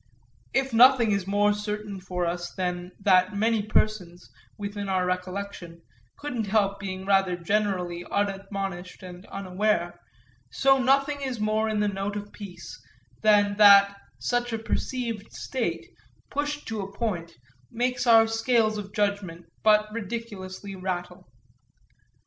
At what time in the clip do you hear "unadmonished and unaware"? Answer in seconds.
8.09-9.99